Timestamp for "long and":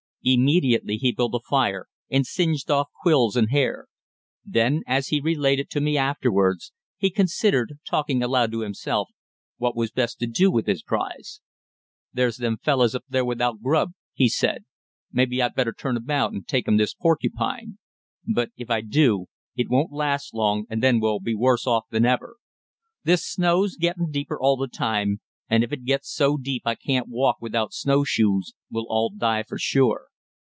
20.35-20.83